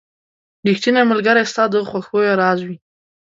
•ریښتینی 0.67 1.03
ملګری 1.11 1.43
ستا 1.51 1.63
د 1.73 1.75
خوښیو 1.89 2.37
راز 2.41 2.59
وي. 2.67 2.77